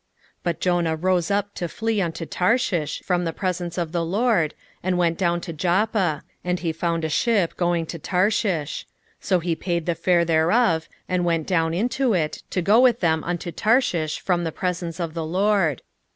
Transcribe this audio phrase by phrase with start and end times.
[0.39, 4.55] 1:3 But Jonah rose up to flee unto Tarshish from the presence of the LORD,
[4.81, 8.87] and went down to Joppa; and he found a ship going to Tarshish:
[9.19, 13.23] so he paid the fare thereof, and went down into it, to go with them
[13.23, 15.83] unto Tarshish from the presence of the LORD.